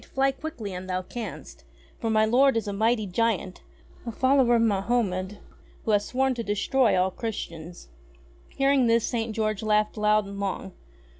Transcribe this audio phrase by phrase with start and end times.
[0.15, 1.63] Fly quickly an' thou canst,
[1.99, 3.61] for my lord is a mighty giant,
[4.03, 5.37] a follower of Mahomed,
[5.85, 7.87] who hath sworn to destroy all Christians."
[8.49, 9.31] Hearing this St.
[9.35, 10.71] George laughed loud and long.